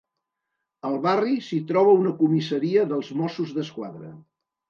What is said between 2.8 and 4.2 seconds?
dels Mossos d'Esquadra.